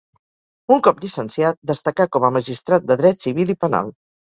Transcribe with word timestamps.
Un 0.75 0.79
cop 0.87 1.03
llicenciat, 1.03 1.59
destacà 1.73 2.09
com 2.17 2.27
a 2.27 2.33
magistrat 2.41 2.91
de 2.91 3.01
dret 3.05 3.25
civil 3.29 3.57
i 3.59 3.61
penal. 3.67 3.97